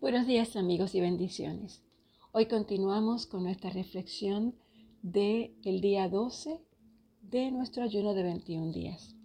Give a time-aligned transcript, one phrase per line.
[0.00, 1.82] Buenos días amigos y bendiciones.
[2.30, 4.54] Hoy continuamos con nuestra reflexión
[5.02, 6.60] del el día 12
[7.22, 9.16] de nuestro ayuno de 21 días.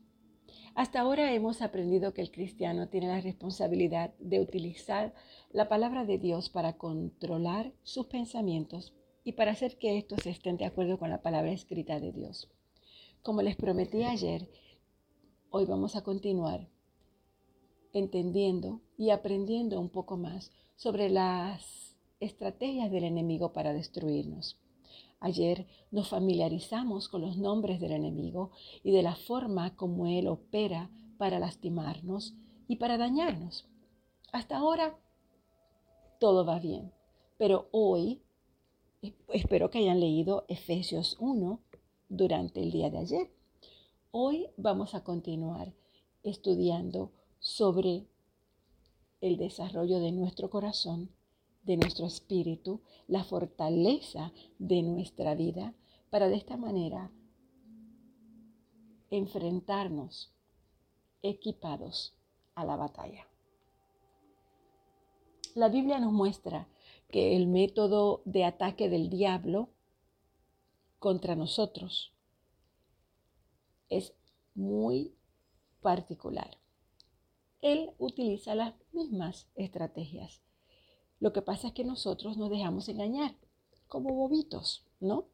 [0.74, 5.14] Hasta ahora hemos aprendido que el cristiano tiene la responsabilidad de utilizar
[5.52, 10.66] la palabra de Dios para controlar sus pensamientos y para hacer que estos estén de
[10.66, 12.50] acuerdo con la palabra escrita de Dios.
[13.22, 14.50] Como les prometí ayer,
[15.52, 16.68] hoy vamos a continuar
[17.94, 24.58] entendiendo y aprendiendo un poco más sobre las estrategias del enemigo para destruirnos.
[25.20, 28.52] Ayer nos familiarizamos con los nombres del enemigo
[28.84, 32.36] y de la forma como él opera para lastimarnos
[32.68, 33.66] y para dañarnos.
[34.34, 35.00] Hasta ahora
[36.20, 36.92] todo va bien,
[37.38, 38.22] pero hoy
[39.30, 41.60] espero que hayan leído Efesios 1
[42.10, 43.32] durante el día de ayer.
[44.12, 45.74] Hoy vamos a continuar
[46.24, 48.08] estudiando sobre
[49.24, 51.10] el desarrollo de nuestro corazón,
[51.64, 55.74] de nuestro espíritu, la fortaleza de nuestra vida,
[56.10, 57.10] para de esta manera
[59.10, 60.36] enfrentarnos
[61.22, 62.14] equipados
[62.54, 63.26] a la batalla.
[65.56, 66.68] La Biblia nos muestra
[67.10, 69.70] que el método de ataque del diablo
[71.00, 72.14] contra nosotros
[73.88, 74.14] es
[74.54, 75.16] muy
[75.80, 76.63] particular
[77.64, 80.42] él utiliza las mismas estrategias.
[81.22, 83.38] Lo que pasa es que nosotros nos dejamos engañar,
[83.88, 85.30] como bobitos, ¿no?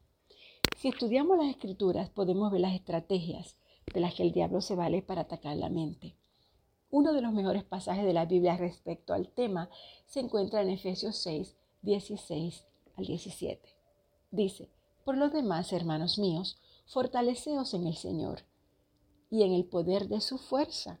[0.76, 3.56] Si estudiamos las escrituras, podemos ver las estrategias
[3.92, 6.16] de las que el diablo se vale para atacar la mente.
[6.88, 9.68] Uno de los mejores pasajes de la Biblia respecto al tema
[10.06, 12.64] se encuentra en Efesios 6, 16
[12.96, 13.76] al 17.
[14.30, 14.70] Dice,
[15.04, 18.44] por lo demás, hermanos míos, fortaleceos en el Señor
[19.30, 21.00] y en el poder de su fuerza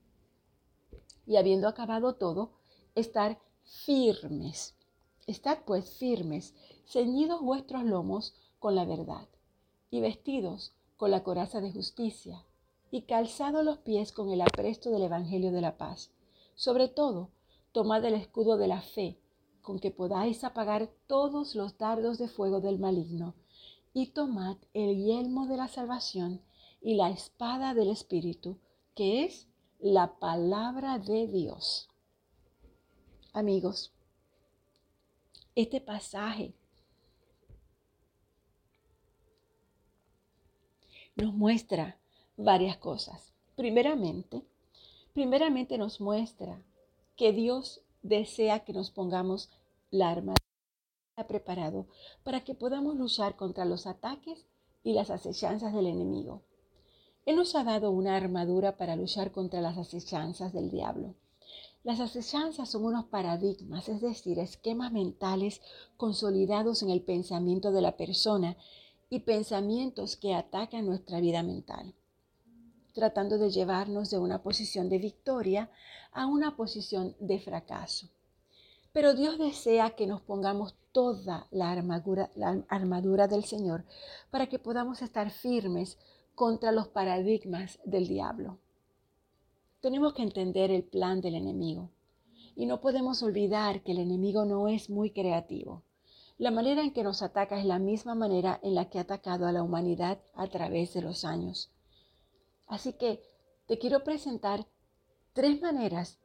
[1.25, 2.51] y habiendo acabado todo,
[2.95, 4.75] estar firmes.
[5.27, 6.53] Estad pues firmes,
[6.85, 9.27] ceñidos vuestros lomos con la verdad,
[9.89, 12.45] y vestidos con la coraza de justicia,
[12.91, 16.11] y calzados los pies con el apresto del Evangelio de la paz.
[16.55, 17.29] Sobre todo,
[17.71, 19.17] tomad el escudo de la fe,
[19.61, 23.35] con que podáis apagar todos los dardos de fuego del maligno,
[23.93, 26.41] y tomad el yelmo de la salvación
[26.81, 28.57] y la espada del Espíritu,
[28.95, 29.47] que es
[29.81, 31.89] la palabra de Dios.
[33.33, 33.91] Amigos,
[35.55, 36.53] este pasaje
[41.15, 41.97] nos muestra
[42.37, 43.33] varias cosas.
[43.55, 44.43] Primeramente,
[45.13, 46.61] primeramente nos muestra
[47.15, 49.49] que Dios desea que nos pongamos
[49.89, 50.35] la armadura
[51.27, 51.87] preparado
[52.23, 54.45] para que podamos luchar contra los ataques
[54.83, 56.43] y las acechanzas del enemigo.
[57.25, 61.15] Él nos ha dado una armadura para luchar contra las acechanzas del diablo.
[61.83, 65.61] Las acechanzas son unos paradigmas, es decir, esquemas mentales
[65.97, 68.55] consolidados en el pensamiento de la persona
[69.09, 71.93] y pensamientos que atacan nuestra vida mental,
[72.93, 75.69] tratando de llevarnos de una posición de victoria
[76.11, 78.09] a una posición de fracaso.
[78.93, 83.85] Pero Dios desea que nos pongamos toda la armadura, la armadura del Señor
[84.29, 85.97] para que podamos estar firmes
[86.41, 88.57] contra los paradigmas del diablo.
[89.79, 91.91] Tenemos que entender el plan del enemigo
[92.55, 95.83] y no podemos olvidar que el enemigo no es muy creativo.
[96.39, 99.45] La manera en que nos ataca es la misma manera en la que ha atacado
[99.45, 101.69] a la humanidad a través de los años.
[102.65, 103.21] Así que
[103.67, 104.65] te quiero presentar
[105.33, 106.17] tres maneras,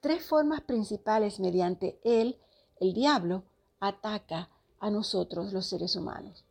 [0.00, 2.38] tres formas principales mediante él,
[2.80, 3.44] el diablo,
[3.78, 4.48] ataca
[4.80, 6.46] a nosotros los seres humanos.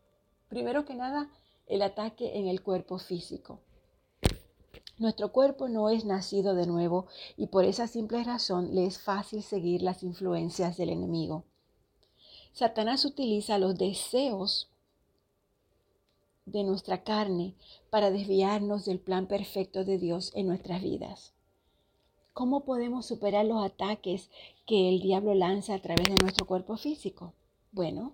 [0.47, 1.31] Primero que nada,
[1.73, 3.59] el ataque en el cuerpo físico.
[4.99, 9.41] Nuestro cuerpo no es nacido de nuevo y por esa simple razón le es fácil
[9.41, 11.45] seguir las influencias del enemigo.
[12.51, 14.69] Satanás utiliza los deseos
[16.45, 17.55] de nuestra carne
[17.89, 21.33] para desviarnos del plan perfecto de Dios en nuestras vidas.
[22.33, 24.29] ¿Cómo podemos superar los ataques
[24.67, 27.33] que el diablo lanza a través de nuestro cuerpo físico?
[27.71, 28.13] Bueno,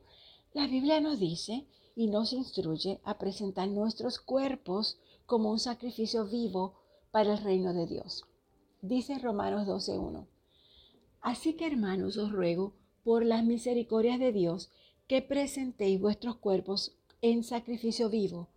[0.53, 1.65] la Biblia nos dice
[1.99, 6.75] y nos instruye a presentar nuestros cuerpos como un sacrificio vivo
[7.11, 8.23] para el reino de Dios.
[8.81, 10.25] Dice Romanos 12.1.
[11.19, 12.71] Así que hermanos, os ruego,
[13.03, 14.71] por las misericordias de Dios,
[15.07, 18.47] que presentéis vuestros cuerpos en sacrificio vivo,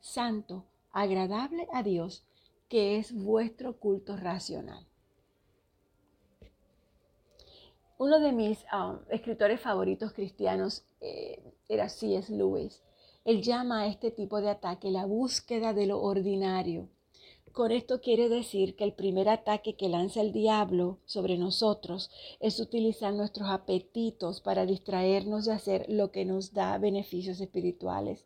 [0.00, 2.24] santo, agradable a Dios,
[2.68, 4.84] que es vuestro culto racional.
[7.96, 12.32] Uno de mis um, escritores favoritos cristianos eh, era C.S.
[12.32, 12.82] Lewis.
[13.28, 16.88] Él llama a este tipo de ataque la búsqueda de lo ordinario.
[17.52, 22.10] Con esto quiere decir que el primer ataque que lanza el diablo sobre nosotros
[22.40, 28.24] es utilizar nuestros apetitos para distraernos de hacer lo que nos da beneficios espirituales.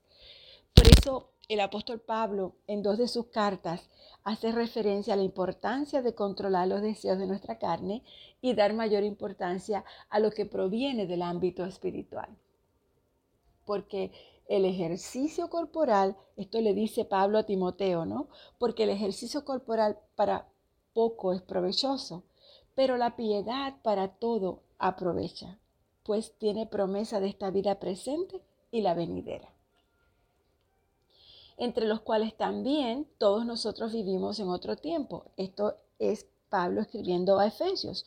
[0.72, 3.90] Por eso el apóstol Pablo en dos de sus cartas
[4.22, 8.04] hace referencia a la importancia de controlar los deseos de nuestra carne
[8.40, 12.28] y dar mayor importancia a lo que proviene del ámbito espiritual.
[13.64, 14.12] Porque
[14.48, 18.28] el ejercicio corporal, esto le dice Pablo a Timoteo, ¿no?
[18.58, 20.48] Porque el ejercicio corporal para
[20.92, 22.24] poco es provechoso,
[22.74, 25.58] pero la piedad para todo aprovecha,
[26.02, 28.40] pues tiene promesa de esta vida presente
[28.70, 29.52] y la venidera
[31.62, 35.26] entre los cuales también todos nosotros vivimos en otro tiempo.
[35.36, 38.04] Esto es Pablo escribiendo a Efesios,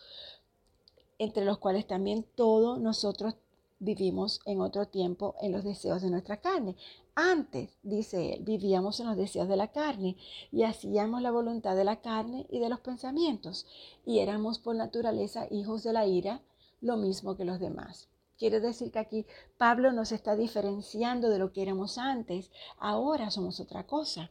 [1.20, 3.36] entre los cuales también todos nosotros
[3.80, 6.76] vivimos en otro tiempo en los deseos de nuestra carne.
[7.16, 10.18] Antes, dice él, vivíamos en los deseos de la carne
[10.52, 13.66] y hacíamos la voluntad de la carne y de los pensamientos
[14.06, 16.42] y éramos por naturaleza hijos de la ira,
[16.82, 18.10] lo mismo que los demás.
[18.38, 19.26] Quiere decir que aquí
[19.58, 22.52] Pablo nos está diferenciando de lo que éramos antes.
[22.78, 24.30] Ahora somos otra cosa.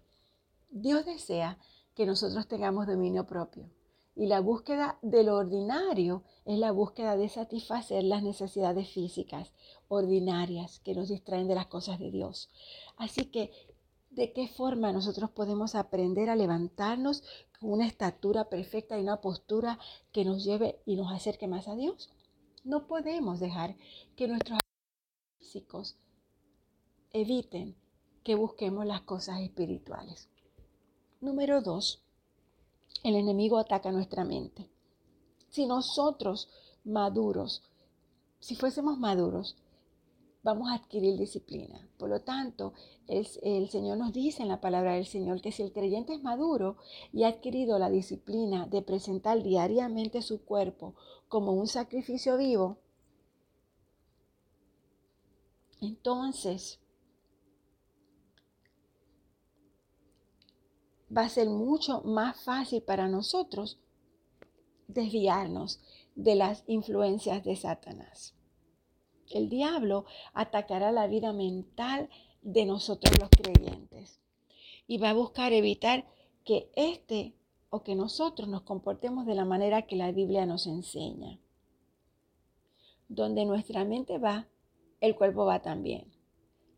[0.70, 1.58] Dios desea
[1.94, 3.70] que nosotros tengamos dominio propio.
[4.16, 9.52] Y la búsqueda de lo ordinario es la búsqueda de satisfacer las necesidades físicas
[9.88, 12.48] ordinarias que nos distraen de las cosas de Dios.
[12.96, 13.50] Así que,
[14.10, 17.24] ¿de qué forma nosotros podemos aprender a levantarnos
[17.58, 19.80] con una estatura perfecta y una postura
[20.12, 22.12] que nos lleve y nos acerque más a Dios?
[22.62, 23.76] No podemos dejar
[24.16, 24.60] que nuestros
[25.38, 25.98] físicos
[27.12, 27.76] eviten
[28.22, 30.30] que busquemos las cosas espirituales.
[31.20, 32.03] Número dos,
[33.04, 34.68] el enemigo ataca nuestra mente.
[35.50, 36.48] Si nosotros
[36.84, 37.62] maduros,
[38.40, 39.56] si fuésemos maduros,
[40.42, 41.86] vamos a adquirir disciplina.
[41.98, 42.72] Por lo tanto,
[43.06, 46.76] el, Señor nos dice en la palabra del Señor que si el creyente es maduro
[47.12, 50.94] y ha adquirido la disciplina de presentar diariamente su cuerpo
[51.28, 52.78] como un sacrificio vivo,
[55.80, 56.80] entonces
[61.16, 63.78] va a ser mucho más fácil para nosotros
[64.88, 65.80] desviarnos
[66.14, 68.34] de las influencias de Satanás.
[69.30, 72.08] El diablo atacará la vida mental
[72.42, 74.20] de nosotros los creyentes
[74.86, 76.06] y va a buscar evitar
[76.44, 77.34] que éste
[77.70, 81.40] o que nosotros nos comportemos de la manera que la Biblia nos enseña.
[83.08, 84.46] Donde nuestra mente va,
[85.00, 86.12] el cuerpo va también.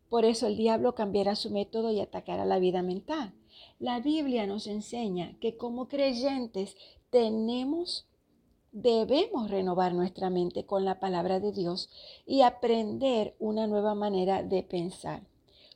[0.08, 3.34] Por eso el diablo cambiará su método y atacará la vida mental.
[3.78, 6.76] La Biblia nos enseña que como creyentes
[7.10, 8.06] tenemos
[8.72, 11.88] debemos renovar nuestra mente con la palabra de Dios
[12.26, 15.22] y aprender una nueva manera de pensar.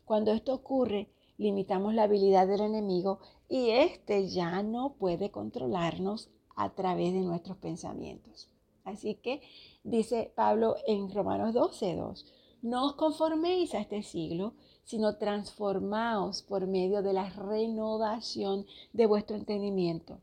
[0.05, 6.75] Cuando esto ocurre, limitamos la habilidad del enemigo y éste ya no puede controlarnos a
[6.75, 8.49] través de nuestros pensamientos.
[8.85, 9.41] Así que
[9.83, 12.27] dice Pablo en Romanos 12:2,
[12.63, 19.37] no os conforméis a este siglo, sino transformaos por medio de la renovación de vuestro
[19.37, 20.21] entendimiento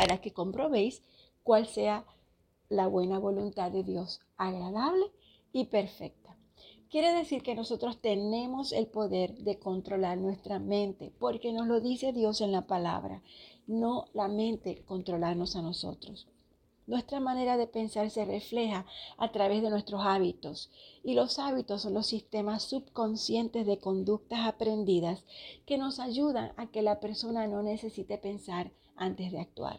[0.00, 1.02] para que comprobéis
[1.42, 2.06] cuál sea
[2.68, 5.04] la buena voluntad de Dios, agradable
[5.52, 6.36] y perfecta.
[6.88, 12.12] Quiere decir que nosotros tenemos el poder de controlar nuestra mente, porque nos lo dice
[12.12, 13.22] Dios en la palabra,
[13.66, 16.26] no la mente controlarnos a nosotros.
[16.90, 18.84] Nuestra manera de pensar se refleja
[19.16, 20.72] a través de nuestros hábitos
[21.04, 25.24] y los hábitos son los sistemas subconscientes de conductas aprendidas
[25.66, 29.78] que nos ayudan a que la persona no necesite pensar antes de actuar.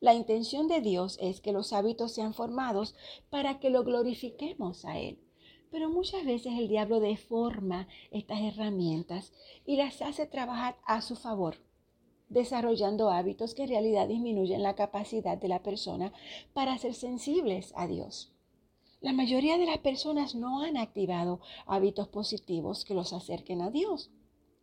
[0.00, 2.96] La intención de Dios es que los hábitos sean formados
[3.30, 5.20] para que lo glorifiquemos a Él.
[5.70, 9.32] Pero muchas veces el diablo deforma estas herramientas
[9.64, 11.58] y las hace trabajar a su favor,
[12.32, 16.12] desarrollando hábitos que en realidad disminuyen la capacidad de la persona
[16.54, 18.32] para ser sensibles a Dios.
[19.00, 24.10] La mayoría de las personas no han activado hábitos positivos que los acerquen a Dios.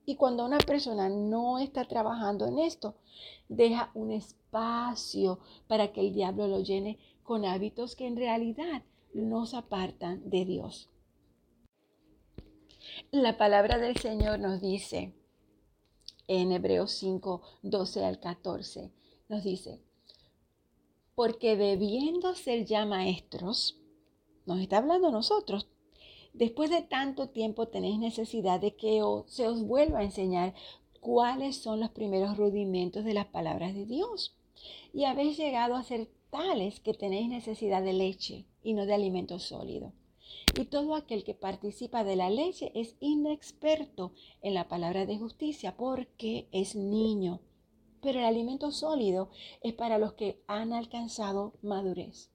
[0.06, 2.96] Y cuando una persona no está trabajando en esto,
[3.50, 8.82] deja un espacio para que el diablo lo llene con hábitos que en realidad
[9.14, 10.90] nos apartan de Dios.
[13.12, 15.14] La palabra del Señor nos dice
[16.30, 18.92] en Hebreos 5, 12 al 14,
[19.30, 19.82] nos dice,
[21.16, 23.80] porque debiendo ser ya maestros,
[24.46, 25.68] nos está hablando nosotros,
[26.34, 30.54] después de tanto tiempo tenéis necesidad de que se os vuelva a enseñar
[31.02, 34.36] cuáles son los primeros rudimentos de las palabras de Dios.
[34.94, 39.40] Y habéis llegado a ser tales que tenéis necesidad de leche y no de alimento
[39.40, 39.94] sólido.
[40.60, 45.78] Y todo aquel que participa de la leche es inexperto en la palabra de justicia
[45.78, 47.40] porque es niño.
[48.02, 49.30] Pero el alimento sólido
[49.62, 52.30] es para los que han alcanzado madurez,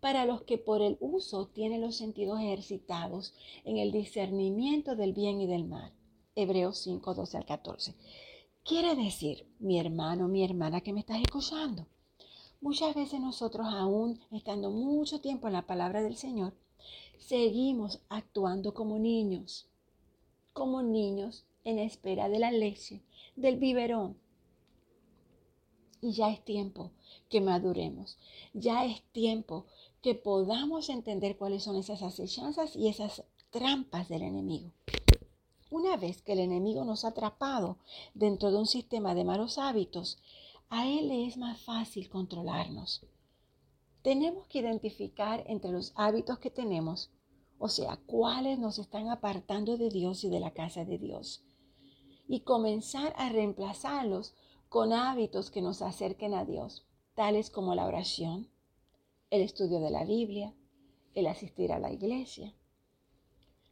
[0.00, 3.34] para los que por el uso tienen los sentidos ejercitados
[3.64, 5.92] en el discernimiento del bien y del mal.
[6.36, 7.94] Hebreos 5, 12 al 14.
[8.64, 11.86] Quiere decir, mi hermano, mi hermana que me estás escuchando,
[12.60, 16.54] muchas veces nosotros aún estando mucho tiempo en la palabra del Señor,
[17.18, 19.66] seguimos actuando como niños,
[20.52, 23.02] como niños en espera de la leche,
[23.36, 24.16] del biberón.
[26.00, 26.90] Y ya es tiempo
[27.30, 28.18] que maduremos,
[28.52, 29.64] ya es tiempo
[30.02, 34.70] que podamos entender cuáles son esas acechanzas y esas trampas del enemigo.
[35.70, 37.78] Una vez que el enemigo nos ha atrapado
[38.12, 40.18] dentro de un sistema de malos hábitos,
[40.68, 43.02] a él le es más fácil controlarnos.
[44.04, 47.10] Tenemos que identificar entre los hábitos que tenemos,
[47.56, 51.42] o sea, cuáles nos están apartando de Dios y de la casa de Dios,
[52.28, 54.34] y comenzar a reemplazarlos
[54.68, 58.50] con hábitos que nos acerquen a Dios, tales como la oración,
[59.30, 60.54] el estudio de la Biblia,
[61.14, 62.54] el asistir a la iglesia.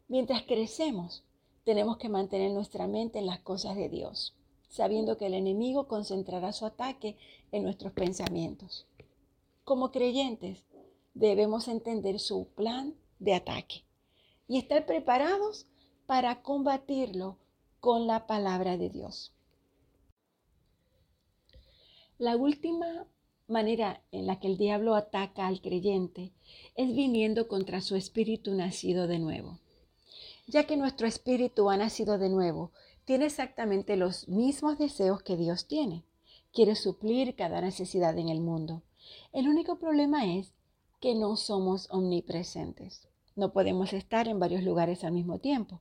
[0.08, 1.24] Mientras crecemos,
[1.62, 4.34] tenemos que mantener nuestra mente en las cosas de Dios,
[4.70, 7.18] sabiendo que el enemigo concentrará su ataque
[7.50, 8.86] en nuestros pensamientos.
[9.64, 10.64] Como creyentes,
[11.14, 13.84] debemos entender su plan de ataque
[14.48, 15.66] y estar preparados
[16.06, 17.38] para combatirlo
[17.80, 19.32] con la palabra de Dios.
[22.18, 23.06] La última
[23.48, 26.32] manera en la que el diablo ataca al creyente
[26.74, 29.58] es viniendo contra su espíritu nacido de nuevo
[30.46, 32.72] ya que nuestro espíritu ha nacido de nuevo,
[33.04, 36.04] tiene exactamente los mismos deseos que Dios tiene.
[36.52, 38.82] Quiere suplir cada necesidad en el mundo.
[39.32, 40.52] El único problema es
[41.00, 43.08] que no somos omnipresentes.
[43.34, 45.80] No podemos estar en varios lugares al mismo tiempo.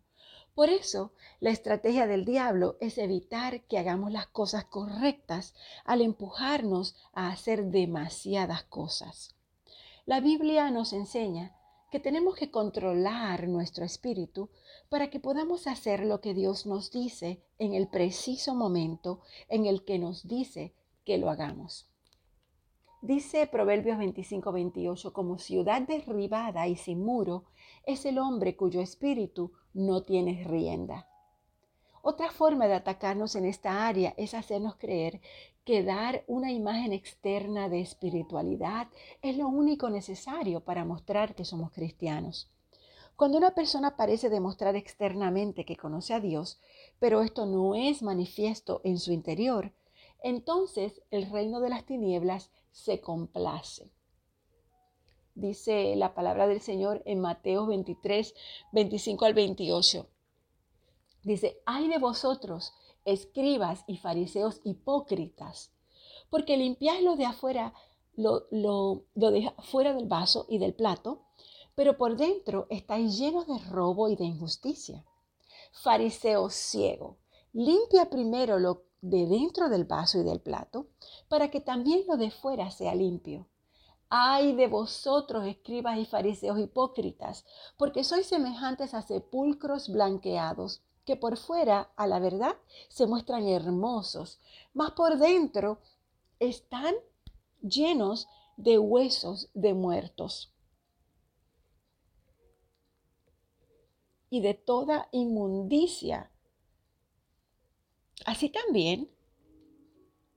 [0.56, 5.54] Por eso, la estrategia del diablo es evitar que hagamos las cosas correctas
[5.86, 9.36] al empujarnos a hacer demasiadas cosas.
[10.06, 11.56] La Biblia nos enseña
[11.92, 14.50] que tenemos que controlar nuestro espíritu
[14.90, 19.86] para que podamos hacer lo que Dios nos dice en el preciso momento en el
[19.86, 20.74] que nos dice
[21.06, 21.91] que lo hagamos.
[23.04, 27.46] Dice Proverbios 25, 28, como ciudad derribada y sin muro
[27.84, 31.08] es el hombre cuyo espíritu no tiene rienda.
[32.04, 35.20] Otra forma de atacarnos en esta área es hacernos creer
[35.66, 38.88] que dar una imagen externa de espiritualidad
[39.24, 42.52] es lo único necesario para mostrar que somos cristianos.
[43.16, 46.60] Cuando una persona parece demostrar externamente que conoce a Dios,
[47.00, 49.74] pero esto no es manifiesto en su interior,
[50.22, 53.92] entonces el reino de las tinieblas se complace.
[55.36, 58.34] Dice la palabra del Señor en Mateo 23,
[58.74, 60.08] 25 al 28.
[61.24, 62.74] Dice, ay de vosotros,
[63.06, 65.72] escribas y fariseos hipócritas,
[66.30, 67.74] porque limpiáis lo de afuera,
[68.16, 71.22] lo, lo, de afuera del vaso y del plato,
[71.76, 75.06] pero por dentro estáis llenos de robo y de injusticia.
[75.72, 77.18] Fariseo ciego,
[77.54, 80.88] limpia primero lo de dentro del vaso y del plato,
[81.28, 83.48] para que también lo de fuera sea limpio.
[84.10, 87.46] Ay de vosotros, escribas y fariseos hipócritas,
[87.78, 92.56] porque sois semejantes a sepulcros blanqueados que por fuera, a la verdad,
[92.90, 94.40] se muestran hermosos,
[94.74, 95.80] mas por dentro
[96.40, 96.94] están
[97.62, 98.28] llenos
[98.58, 100.54] de huesos de muertos
[104.30, 106.32] y de toda inmundicia.
[108.26, 109.10] Así también,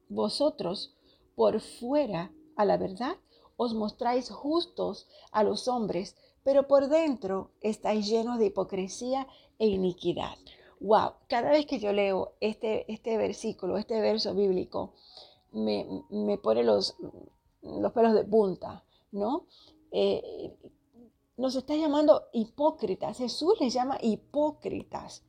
[0.09, 0.97] vosotros
[1.35, 3.17] por fuera, a la verdad,
[3.57, 9.27] os mostráis justos a los hombres, pero por dentro estáis llenos de hipocresía
[9.59, 10.37] e iniquidad.
[10.81, 14.95] Wow, cada vez que yo leo este, este versículo, este verso bíblico,
[15.53, 16.97] me, pone los,
[17.63, 19.47] los pelos de punta, ¿no?
[19.93, 20.55] Eh,
[21.37, 23.19] nos está llamando hipócritas.
[23.19, 25.25] Jesús les llama hipócritas.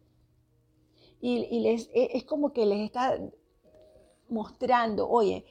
[1.27, 3.19] Y, les, e, es como que les está
[4.29, 5.45] mostrando, oye,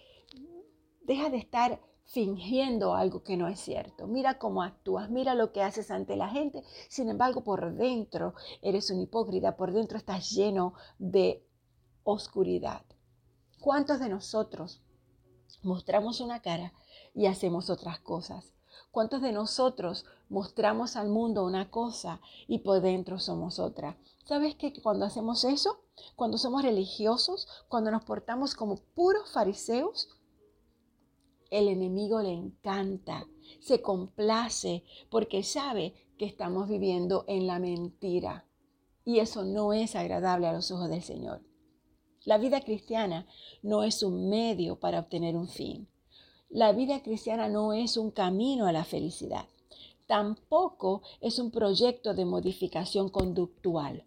[1.02, 4.06] deja de estar fingiendo algo que no es cierto.
[4.06, 6.62] Mira cómo actúas, mira lo que haces ante la gente.
[6.88, 11.44] Sin embargo, por dentro eres un hipócrita, por dentro estás lleno de
[12.04, 12.84] oscuridad.
[13.60, 14.80] ¿Cuántos de nosotros
[15.62, 16.72] mostramos una cara
[17.14, 18.53] y hacemos otras cosas.
[18.94, 23.98] ¿Cuántos de nosotros mostramos al mundo una cosa y por dentro somos otra?
[24.24, 25.80] ¿Sabes que cuando hacemos eso,
[26.14, 30.10] cuando somos religiosos, cuando nos portamos como puros fariseos,
[31.50, 33.26] el enemigo le encanta,
[33.58, 38.46] se complace porque sabe que estamos viviendo en la mentira.
[39.04, 41.42] Y eso no es agradable a los ojos del Señor.
[42.24, 43.26] La vida cristiana
[43.60, 45.88] no es un medio para obtener un fin.
[46.54, 49.48] La vida cristiana no es un camino a la felicidad.
[50.06, 54.04] Tampoco es un proyecto de modificación conductual.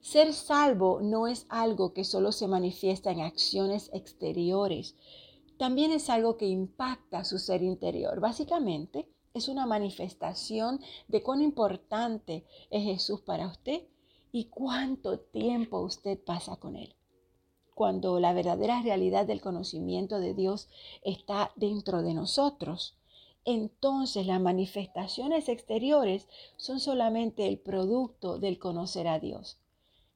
[0.00, 4.94] Ser salvo no es algo que solo se manifiesta en acciones exteriores.
[5.58, 8.20] También es algo que impacta su ser interior.
[8.20, 10.78] Básicamente, es una manifestación
[11.08, 13.82] de cuán importante es Jesús para usted
[14.30, 16.94] y cuánto tiempo usted pasa con Él
[17.74, 20.68] cuando la verdadera realidad del conocimiento de Dios
[21.02, 22.96] está dentro de nosotros.
[23.44, 29.58] Entonces las manifestaciones exteriores son solamente el producto del conocer a Dios.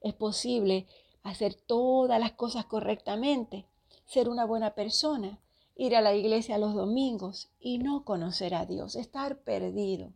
[0.00, 0.86] Es posible
[1.22, 3.66] hacer todas las cosas correctamente,
[4.06, 5.40] ser una buena persona,
[5.76, 10.12] ir a la iglesia los domingos y no conocer a Dios, estar perdido.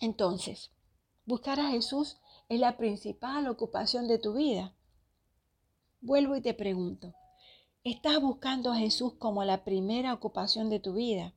[0.00, 0.70] Entonces,
[1.24, 4.74] buscar a Jesús es la principal ocupación de tu vida.
[6.00, 7.12] Vuelvo y te pregunto,
[7.82, 11.34] ¿estás buscando a Jesús como la primera ocupación de tu vida?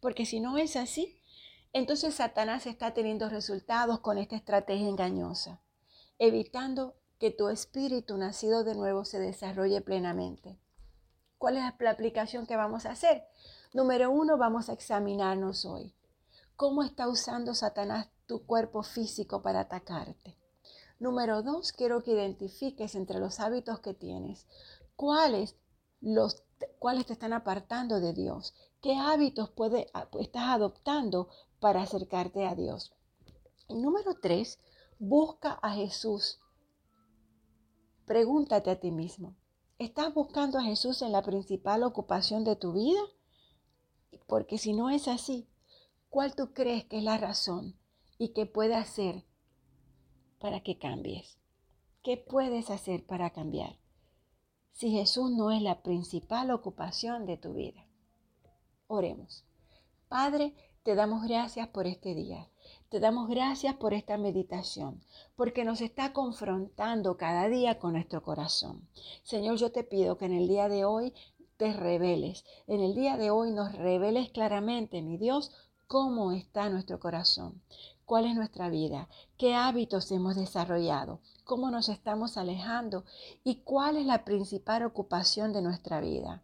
[0.00, 1.22] Porque si no es así,
[1.72, 5.60] entonces Satanás está teniendo resultados con esta estrategia engañosa,
[6.18, 10.58] evitando que tu espíritu nacido de nuevo se desarrolle plenamente.
[11.38, 13.22] ¿Cuál es la aplicación que vamos a hacer?
[13.72, 15.94] Número uno, vamos a examinarnos hoy.
[16.56, 20.39] ¿Cómo está usando Satanás tu cuerpo físico para atacarte?
[21.00, 24.46] Número dos, quiero que identifiques entre los hábitos que tienes
[24.96, 25.56] cuáles,
[26.02, 26.44] los,
[26.78, 28.54] cuáles te están apartando de Dios.
[28.82, 29.90] ¿Qué hábitos puede,
[30.20, 32.92] estás adoptando para acercarte a Dios?
[33.70, 34.58] Número tres,
[34.98, 36.38] busca a Jesús.
[38.04, 39.36] Pregúntate a ti mismo,
[39.78, 43.00] ¿estás buscando a Jesús en la principal ocupación de tu vida?
[44.26, 45.48] Porque si no es así,
[46.10, 47.78] ¿cuál tú crees que es la razón
[48.18, 49.24] y que puede hacer
[50.40, 51.38] para que cambies?
[52.02, 53.76] ¿Qué puedes hacer para cambiar?
[54.72, 57.86] Si Jesús no es la principal ocupación de tu vida.
[58.86, 59.44] Oremos.
[60.08, 62.48] Padre, te damos gracias por este día.
[62.88, 65.04] Te damos gracias por esta meditación,
[65.36, 68.88] porque nos está confrontando cada día con nuestro corazón.
[69.22, 71.12] Señor, yo te pido que en el día de hoy
[71.58, 72.46] te reveles.
[72.66, 75.52] En el día de hoy nos reveles claramente, mi Dios,
[75.86, 77.60] cómo está nuestro corazón
[78.10, 83.04] cuál es nuestra vida, qué hábitos hemos desarrollado, cómo nos estamos alejando
[83.44, 86.42] y cuál es la principal ocupación de nuestra vida.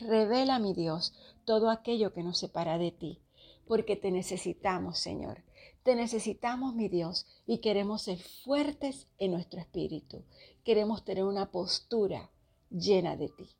[0.00, 1.12] Revela, mi Dios,
[1.44, 3.20] todo aquello que nos separa de ti,
[3.66, 5.44] porque te necesitamos, Señor.
[5.82, 10.24] Te necesitamos, mi Dios, y queremos ser fuertes en nuestro espíritu.
[10.64, 12.30] Queremos tener una postura
[12.70, 13.50] llena de ti.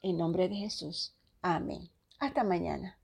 [0.00, 1.14] En nombre de Jesús.
[1.42, 1.90] Amén.
[2.18, 2.97] Hasta mañana.